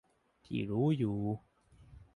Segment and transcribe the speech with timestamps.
[0.45, 1.19] ที่รู้อยู่